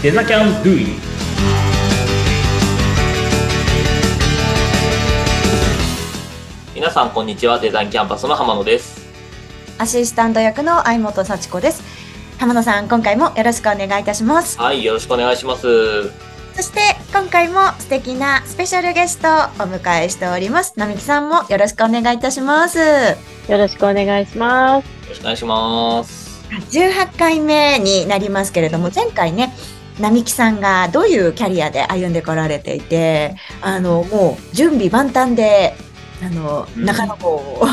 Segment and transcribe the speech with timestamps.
[0.00, 0.86] デザキャンドゥイ
[6.72, 9.04] 皆さんこんにちはデザインキャンパスの浜野です
[9.76, 11.82] アシスタント役の相本幸子です。
[12.38, 14.56] 浜野さん、今回もよろしくお願いいたします。
[14.58, 16.10] はいよろしくお願いします
[16.54, 16.80] そして、
[17.12, 19.34] 今回も素敵なスペシャルゲストをお
[19.68, 20.74] 迎えしております。
[20.76, 22.78] 並木さんもよろしくお願いいたします。
[22.78, 24.86] よろしくお願いします。
[24.86, 26.28] よろしくお願いします
[26.70, 29.52] 18回目になりますけれども、前回ね、
[30.00, 35.74] 並木さんがどういうキャリアで歩んでこられていて、あの、もう準備万端で、
[36.22, 36.84] あの、うん。
[36.84, 37.66] 中野校を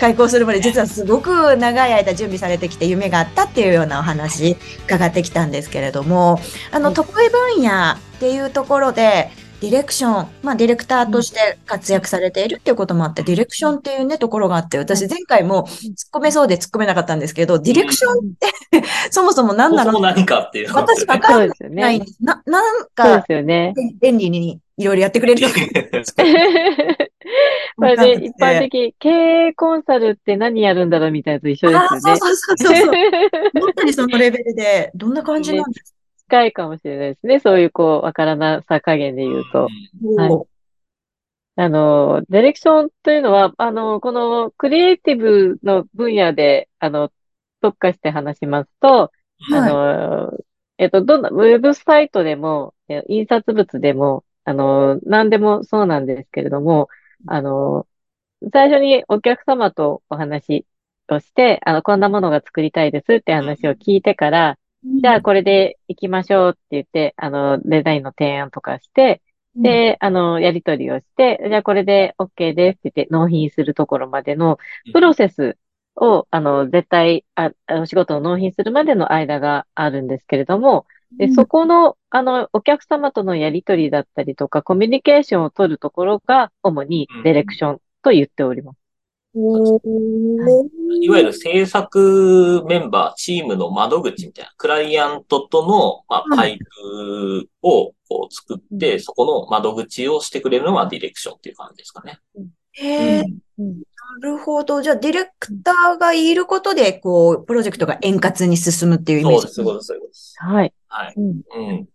[0.00, 4.56] 開校するまで実はすごく長い間準備されてきて夢があったっていうようなお話
[4.86, 6.94] 伺ってきたんですけれども、あの、はい。
[6.94, 15.70] 得意分野っていうところで、ディレクション、まあ、ディレクターとして活躍されているっていうこともあって、ディレクションっていうね、ところがあって、私前回も突っ
[16.12, 19.98] 込めそうで突っ込めなかったんですけど、ディレクションって そもそも何なの？
[19.98, 22.00] 何かっていう私わかんそうですよねないん。
[22.00, 22.16] です。
[22.20, 23.72] な、なんそうでか、すよね。
[24.00, 25.54] 便利にいろいろやってくれる とか。
[27.78, 32.20] これで一般的、経営コンサルって何やるんだろうみたいなのと一緒であすよね。
[32.20, 32.86] そうそうそうそう。
[33.60, 35.95] 本当にそのレベルで、どんな感じなんです
[36.28, 37.40] 近いかもしれないですね。
[37.40, 39.68] そういうこう、わからなさ加減で言うと。
[40.16, 40.46] かはい
[41.58, 47.10] あの、ディレクションというのは、あの、このクリエイティブの分野で、あの、
[47.62, 49.10] 特化して話しますと、
[49.52, 49.70] あはい。
[49.72, 50.38] の、
[50.76, 56.88] えっと、どんな、ウェブサイトでも、え印刷物でも、あの、何でもそうなんですけれども、
[57.26, 57.86] あの、
[58.52, 60.66] 最初にお客様とお話
[61.08, 64.58] をして、あの、こんなものが作りたいですって話を聞いてから、
[65.02, 69.22] じゃあこれで行きましょうって言って、あの、デザインの提案とかして、
[69.56, 74.58] で、あの、やり取りをして、じゃあこれで OK ですって言って納品するところまでの
[74.92, 75.58] プロセス
[75.96, 80.86] を、あの、絶対、あ、あお仕事を納品するまでの間があるんですけれども、
[81.18, 88.85] で、そこの、あの、お客様とのやり取りだったりとか、コミュニケーションを取るところが、主にディレクションと言っております。
[91.00, 102.18] いわゆる制作メンバー、チームの窓口みたいな、クライアントとの、まあ、パイプをこう作って、そこの窓口をしてくれるのはディレクションっていう感じですかね。
[102.72, 103.24] へー
[103.58, 103.82] うん
[104.22, 104.82] なるほど。
[104.82, 109.42] じゃあ、ディレクターがいることで、こう、プロジェクトが円滑に進むっていうイメージ。
[109.42, 110.36] そうです、そうです、そうです。
[110.38, 110.72] はい。
[110.86, 111.14] はい。
[111.16, 111.86] うんうん。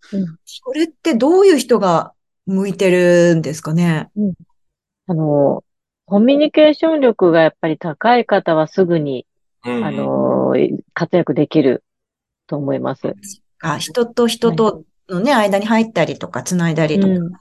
[0.63, 2.13] これってどういう人が
[2.45, 4.11] 向いてるんですかね？
[5.07, 5.63] あの、
[6.11, 9.25] コミュニケーション力がやっぱり高い方はすぐに、
[9.65, 10.53] うんあの、
[10.93, 11.85] 活躍できる
[12.47, 13.15] と思います。
[13.61, 17.13] あ、人と人とのね、間に入ったりとか、繋いだりとか。
[17.13, 17.31] うん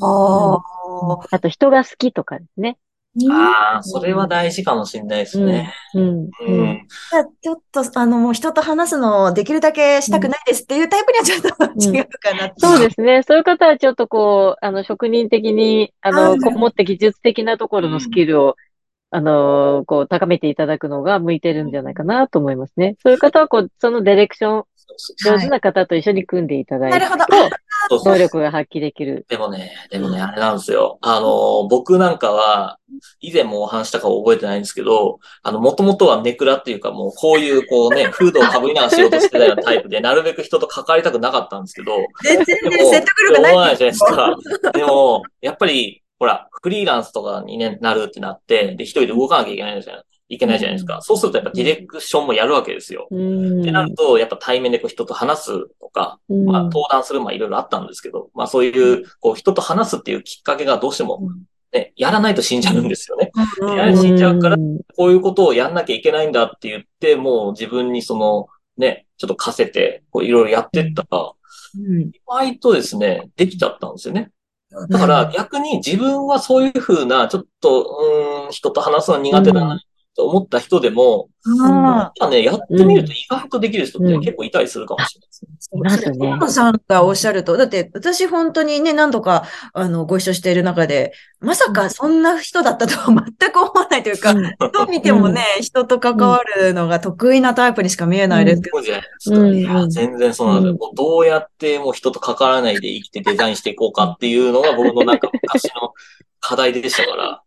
[0.00, 1.26] ああ。
[1.30, 2.76] あと人が好きとかですね。
[3.30, 5.72] ああ、それは大事かもしれないですね。
[5.94, 6.02] うん。
[6.02, 6.86] ううんん。
[7.10, 11.48] じゃあちょっと、あの、もう人と話すのできるだけしたくないですっていうタイプにはちょっと
[11.96, 12.54] 違うかなって。
[12.58, 13.22] そうですね。
[13.26, 18.56] そういう方はちょっとこう、あの、職人的に、あの、うんこもって技術的なところのスキルを、
[19.10, 22.96] あの、こう、高めていただくのが向いてるんじゃないかなと思いますね。
[23.02, 24.64] そういう方は、こう、そのディレクション、
[25.24, 27.24] 上手な方と一緒に組んでいただいて、なるほど。
[27.88, 29.26] そうそう能力が発揮できる。
[29.28, 30.98] でもね、でもね、あれなんですよ。
[31.00, 32.78] あの、僕なんかは、
[33.20, 44.36] 以前もお話したか覚えてないんですけど、あの、もともとはネクラっていうかもう、こういうこうね、 フードを被りながら仕事してたようなタイプで、なるべく人と関わりたくなかったんですけど、全然説得力ない思わないじゃないですか。
[44.72, 51.00] でも、やっぱり、ほら、フリーランスとかに、ね、なるってなって、で、一人で動かなきゃいけないじゃないいけないじゃないですか。
[51.00, 53.08] そうするとやっぱディレクションもやるわけですよ。
[53.10, 53.62] うん。
[53.62, 55.52] ってなると、やっぱ対面でこう人と話す
[55.88, 56.44] とか、うん。
[56.44, 61.20] まあ、登壇するもいろいろあったんですけど、まあそういう、こう人と話すっていうきっかけがどうしても、
[61.72, 63.30] ね、やらないと死んじゃうんですよね。
[63.96, 64.78] 死んじゃうからん。
[64.96, 71.06] こういうことをやんなきゃいけないんだって言って、もう自分にその、ね、ちょっと課せて、こういろいろやってった。
[71.10, 71.32] ら、
[71.78, 72.02] うん。
[72.02, 74.30] 意外とですね、できちゃったんですよね。
[74.90, 77.84] だから逆に自分はそういうふうな、ちょっと、
[78.44, 79.80] うーん、人と話すの苦手だな
[80.18, 81.28] と思った人でも、
[81.62, 85.78] あじゃあね、やってみると意外とできる人ってうん結構いたりするかもしれないですね。
[85.78, 94.42] あ、ますねそれ、河野さんがおっしゃると、だって私本当にね、何度か、あの、ご一緒している中で、まさかそんな人だったとは全く思わないというか、うん
[94.72, 99.38] どう見てもね、人と関わるのが得意なタイプにしか見えないですけど、そうじゃないですか。
[99.38, 100.76] うんいや、全然そうなんですよ。
[100.78, 105.92] もうどうやってもう人と関わらないで生きてデザインしていこうかっていうのが僕のなんか昔の
[106.40, 107.42] 課題でしたから。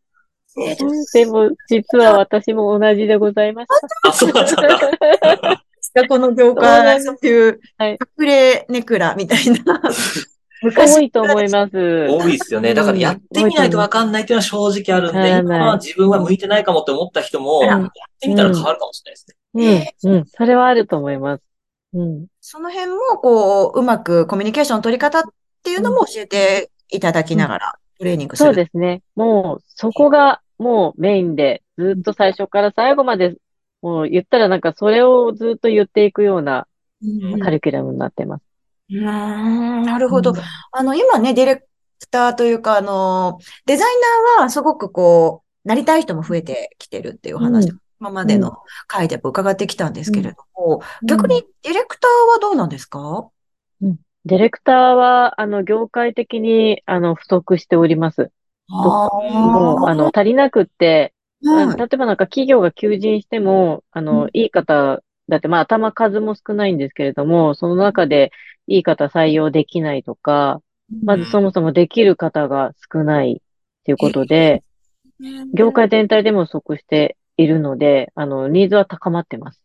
[1.13, 3.67] でも、実は私も同じでございまし
[4.03, 6.07] あ、そうだった。
[6.07, 9.81] この業界、そういうはい隠れネクラみたいな。
[10.63, 12.07] 多いと思います。
[12.07, 12.73] 多いですよね。
[12.73, 17.89] だからやってみないとわかんないっていうのは正直あるんで、うん今は自分は向いてないかもって思った人も、うんやっ
[18.19, 19.95] てみたら変わるかもしれないですね。
[20.03, 20.25] うん、うん。
[20.27, 21.43] それはあると思います。
[21.93, 22.27] うん。
[22.39, 25.23] その辺も、こう、うまくコミュニケーションの取り方っ
[25.63, 28.55] ていうのも教えていただきながら、トレーニングすそうる。
[28.55, 29.01] ですね。
[29.15, 33.35] もう、そこがもうメインで、ずっと最初から最後まで、
[33.81, 36.67] もう言ったらなんかそれをずっと言っていくような
[37.03, 38.43] うんカリキュラムになってます。
[38.91, 40.31] うーんなるほど。
[40.31, 40.37] うん。
[40.71, 41.65] あの、今ね、ディレク
[42.11, 43.87] ターというか、あの、デザイ
[44.37, 47.77] ナーはすごくこう、なりたい人も増えてきてるっていう話、うん。
[47.99, 48.57] 今までの
[48.87, 53.29] 回でも伺ってきたんですけれども、逆にディレクターはどうなんですか？
[54.25, 58.31] ディレクターは、あの、業界的に、あの、不足しております。
[58.71, 61.13] あもう、あの、足りなくって、
[61.43, 61.77] はい。
[61.77, 68.31] 例えばなんか企業が求人しても、あうの、いい方、だってまあ頭数も少ないんですけれども、その中で
[68.67, 70.61] いい方採用できないとか、
[71.03, 73.41] まずそもそもできる方が少ない
[73.85, 74.63] ということで、
[75.53, 79.60] 業界全体でも不足しているので、あの、ニーズは高まってます。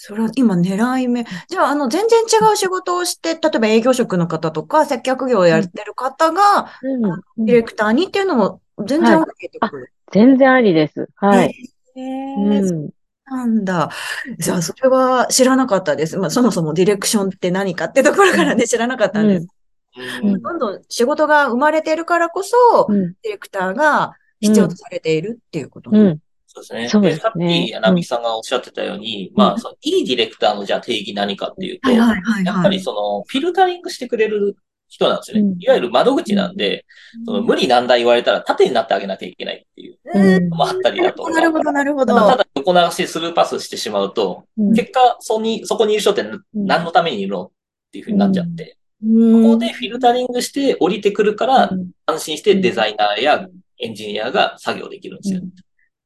[0.00, 1.26] それは今狙い目。
[1.48, 7.46] じゃあ、あの、全然違う仕事をして、例えば営業職の方とか、接客業をやってる方が、うん。
[7.46, 11.08] ディレクターにっていうのも全然 OK ってことです全然ありです。
[11.16, 11.48] はい。
[11.96, 12.90] へうーん。
[13.26, 13.90] なんだ。
[14.38, 16.16] じゃあ、それは知らなかったです。
[16.16, 19.42] まあ、そもそもディレクションって何かってところからね、知らなかったんです。
[19.42, 23.14] うんどんどん仕事が生まれているからこそ、うん。
[23.22, 25.90] ディレクターが必要とされているっていうこと。
[25.92, 26.20] うん。
[26.62, 26.88] そうですね。
[26.88, 32.70] そうですねさっき、柳さんがおっしゃってたように、まあ、そのいいディレクターのじゃあ定義何かっていうと、はいはいはいやっぱはい。
[32.70, 34.56] りその、フィルタリングしてくれる
[34.88, 35.42] 人なんですよね。
[35.42, 36.86] うんいわゆる窓口なんで、
[37.26, 41.30] その無理難題言われたら縦になってあげなきゃいけないっていううんのもあったりだとか。
[41.30, 42.14] なるほど、なるほど。
[42.14, 46.24] ただ横流しスルーパスしてしまうと、うん結果、そに、そこにいる人って
[46.54, 47.50] 何のためにいるのっ
[47.92, 49.06] ていうふうになっちゃって、こ
[49.42, 51.70] ここでフィルタリングして降りてくるから、
[52.06, 53.46] 安心してデザイナーや
[53.78, 55.42] エンジニアが作業できるんですよ。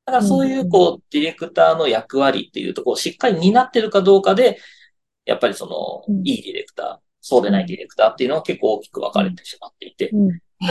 [0.05, 4.59] だからそういう、こう、ディレクターの役割っていうところをしっかり担ってるかどうかで、
[5.25, 6.27] やっぱりその、うん。
[6.27, 10.11] いいディレクター、そうでないディレクターっていうのは結構大きく分かれてしまっていて、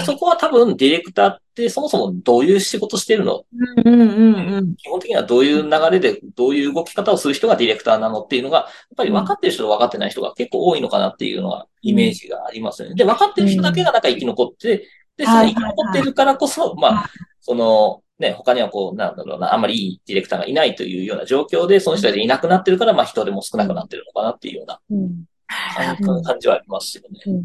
[0.06, 3.44] そこは多分ディレクターってそもそもどういう仕事してるの？
[3.84, 4.76] うんうんうん。
[4.76, 8.68] 基本的にはどういう流れで、どういう動き方をする人がディレクターなのっていうのが、やっ
[8.98, 12.96] ぱり分かってる人と分かってない人が結構多いのかなっていうのは、イメージがありますよね。
[12.96, 14.88] で、分かってる人だけがなんか生き残って、
[15.18, 25.26] で、その生き残ってるからこそ、まあ、その、ね、他にはこう、なんだろうな、あんまりいいディレクターがいないというような状況で、その人たちいなくなってるから、まあ人でも少なくなってるのかなっていうようなうん。
[26.06, 27.44] 感感じはありますよね。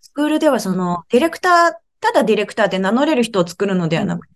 [0.00, 4.34] スクールではその、ディレクター、ただディレクターで名乗れる人を作るのではなくて、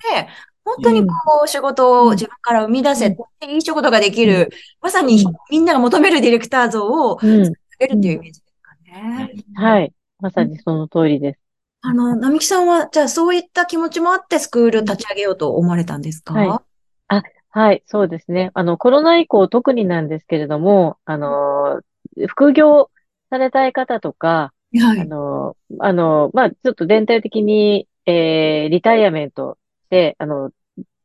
[0.64, 4.50] 本当にこう、仕事を自分から生み出せて、いい仕事ができる、
[4.80, 7.46] まさにみんなが求めるディレクター像をうん。
[7.46, 9.34] 作れるっていうイメージですかね。
[9.54, 9.92] はい。
[10.20, 11.43] まさにその通りです。
[11.86, 16.32] あの、並木さんは、じゃあそういった気持ちもあってスクール立ち上げようと思われたんですか？
[16.32, 17.22] はい。
[17.50, 18.50] はい、そうですね。
[18.54, 21.82] あの、コロナ以降特になんですけれども、あの、
[22.26, 22.90] 副業
[23.30, 25.00] されたい方とか、はい。
[25.00, 29.56] あの、あの、まあ、ちょっと全体的に、えー、リタイアメント
[29.90, 30.50] で、あの、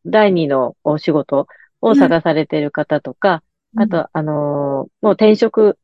[0.08, 1.48] 第二のお仕事
[1.82, 3.44] を探されている方とか、
[3.76, 5.78] あと、あの、もう転職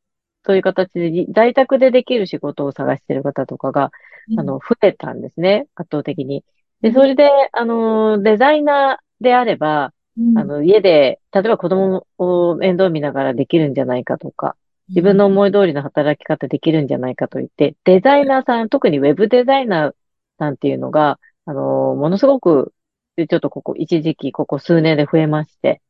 [0.44, 3.92] という形で、在宅でできる仕事を探している方とかが、
[4.38, 6.44] あの、増えたんですね、圧倒的に。
[6.82, 14.56] で、それで、あの、デザイナーであれば、うん、あの、家で、例えば子供を面倒見ながらできるんじゃないかとか、
[14.90, 19.94] 自分の思い通りの働き方できるんじゃないかと言って、デザイナーさん、特にウェブデザイナー
[20.38, 22.74] さんっていうのが、あの、ものすごく、
[23.18, 25.82] ちょっとここ、一時期、ここ数年で増えまして、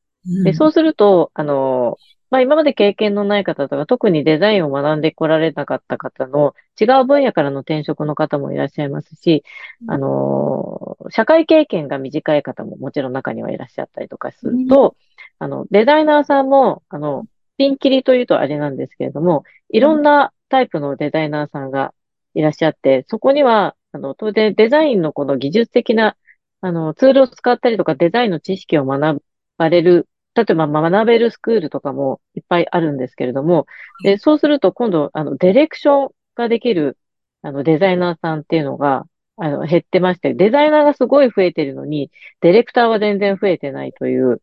[0.43, 1.98] で、そうすると、あの、
[2.29, 9.44] まあ、今まで経験のない方とか、特にデザインを学んでこられなかった方の違う分野からの転職の方もいらっしゃいますし、
[9.88, 14.96] あの、社会経験が短い方ももちろん中にはいらっしゃったりとかすると、
[15.39, 17.25] あの、デザイナーさんも、あの、
[17.58, 21.94] ピンキリというとあれなんですけれども、いろんなタイプのデザイナーさんが
[22.34, 26.17] いらっしゃって、そこには、あの、当然デザインのこの技術的な、
[26.62, 29.22] あの、ツールを使ったりとかデザインの知識を学
[29.58, 33.65] ばれる例えば学べるスクールとかもいっぱいあるんですけれども、
[34.03, 36.97] でそうすると今度、あの、ディレクションができる、
[37.41, 39.05] あの、デザイナーさんっていうのが、
[39.37, 42.11] あの、減ってまして、デザイナーがすごい増えてるのに、
[42.41, 44.41] ディレクターは全然増えてないという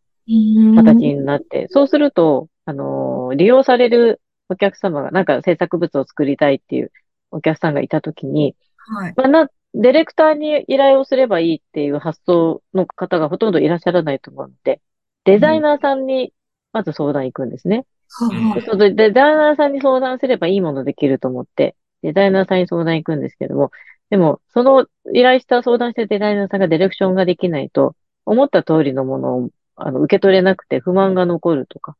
[0.74, 6.92] 形になって、そうすると、あの、利用されるお客様が、なんか制作物を作りたいっていう
[7.30, 9.14] お客さんがいたときに、はい。
[9.16, 14.80] まあ、な、ディレクターに依頼をすればいいっていう発想の方がほとんどいらっしゃらないと思うので、
[15.24, 16.32] デザイナーさんに
[16.72, 17.86] まず相談行くんですね。
[18.08, 23.70] はいでそのデザイナーさんに相談すればいいものできると思って、デザイナーさんに相談行くんですけども、
[24.10, 31.96] でも、その依頼した相談したデザイナーさんがディレクションができないと、思った通りのものをあの受け取れなくて不満が残るとか、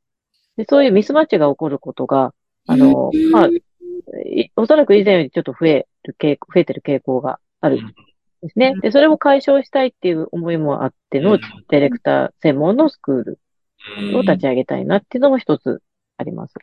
[0.57, 2.35] でそういうミスマッチが起こることが
[2.67, 3.49] あの、まあ、
[4.27, 7.83] いおそらく以前よりちょっと増える傾向、増えてる傾向がある。
[7.83, 7.95] ん
[8.43, 8.75] ですね。
[8.83, 15.81] で、それを解消したいっていう思いもあっての、ディレクター専門のスクールを立ち上げたいなっていうのも一つ
[16.17, 16.55] あります。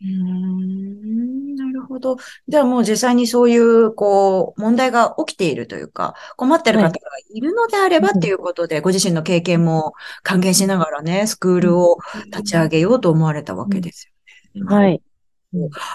[0.00, 2.16] うーんなるほど。
[2.46, 6.92] じゃあもう実際にそういう、こう、問題が起きているというか、困ってる方が
[7.30, 11.96] いるのであればっていうことで、ご自身の経験も還元しながらね、スクールを
[12.26, 14.08] 立ち上げようと思われたわけです
[14.54, 14.76] よね。
[14.76, 15.02] はい。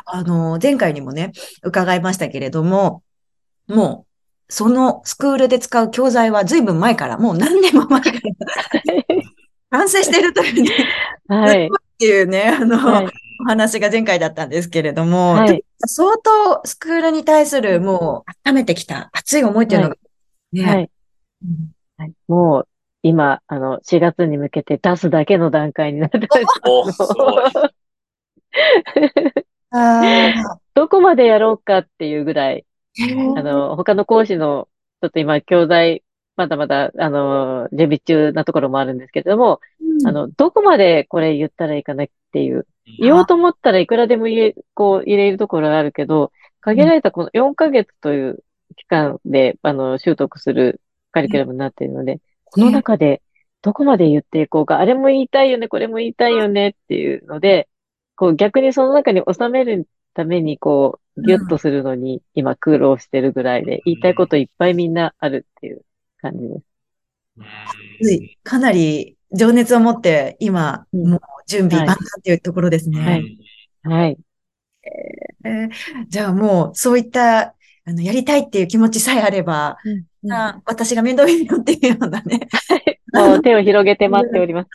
[0.05, 1.31] あの、前回にもね、
[1.63, 3.03] 伺いましたけれども、
[3.67, 4.12] もう、
[4.49, 8.19] そのスクールで使う教材は随分前から、もう何年も前から
[9.71, 10.69] 完成しているというね、
[11.27, 11.65] はい。
[11.67, 13.07] っていうね、あの、はい。
[13.41, 19.97] お話が前回だったんですけれども、はい相当スクールに対するもう温めてきた熱い思いっていうのが、
[20.53, 20.89] ね、はい。
[22.29, 22.67] もう、
[23.01, 26.41] 今、あの、4月に向けて出すだけの段階になってます。
[26.65, 27.43] お、すごい。
[29.71, 30.33] あ
[30.75, 32.63] どこまでやろうかっていうぐらい、ー
[33.37, 34.67] あの、他の講師の、
[35.01, 36.03] ちょっと今、教材、
[36.35, 39.59] まだまだ、あの、準備中なところもあるんですけれども、
[40.05, 42.67] あの、どこまでこれ言ったらいいかなっていう、
[42.99, 46.31] 言おうと思ったらいくらでも言え、こう、入れるところがあるけど、
[46.61, 48.43] 限られたこの4ヶ月という
[48.75, 50.81] 期間で、あの、習得する
[51.11, 53.21] カリキュラムになっているので、この中で
[53.61, 57.69] どこまで言っていこうか、あれも言いたいよね、これも言いたいよねっていうので、
[58.15, 65.81] こう逆にその中に収めるためにこう、ギュッとするのに今苦労してるぐらいで、言いたいこといっぱいみんなあるっていう
[66.21, 68.37] 感じです。
[68.43, 72.99] かなり情熱を持って今、うんもう準備はい万端っていうところですね。
[73.01, 73.37] はい
[73.83, 74.17] はい。
[75.45, 75.69] えー
[76.07, 77.53] じゃあもうそういった
[77.85, 79.77] あのやりたいっていう気持ちさえあれば、
[80.31, 82.47] あ私が面倒見るよっていうようなね、
[83.13, 84.69] もう手を広げて待っております。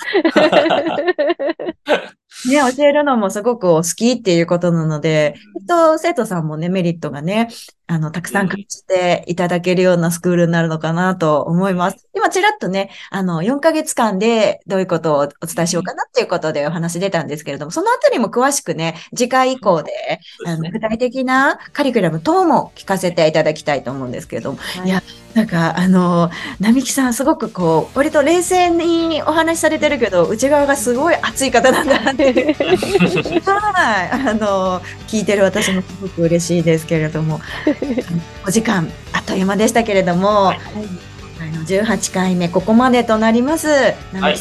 [2.45, 7.49] ね、教えるのもすごくお好きっていうことなので、きっと生徒さんもね、メリットがね、
[7.89, 12.07] あの、たくさん感じていただけるようなスクールになるのかなと思います。
[12.15, 24.89] 今、ちらっとね、あの、4ヶ月間でどういうことをお伝えしようかなっていうことでお話出たんですけれども、そのあたりも詳しくね、次回以降で、あの、具体的なカリキュラム等も聞かせていただきたいと思うんですけれども、い。
[24.89, 25.03] や、
[25.33, 26.31] なんか、あの、
[26.61, 32.55] 並木さん、すごくこう、割と冷静にお話しされてるけど、内側がすごい熱い方なんだなって
[33.79, 37.41] はい、あの聞いてる私もすごく嬉しいですけれども、
[38.47, 43.69] お時間あっという間でしたけれども、あの18回目ここまでとなります。
[43.69, 44.37] はい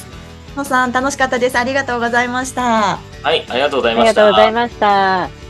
[0.57, 1.57] 野さん楽しかったです。
[1.57, 2.97] ありがとうございました。
[3.21, 4.11] はい、ありがとうござあいました。
[4.11, 5.46] りがとうございました。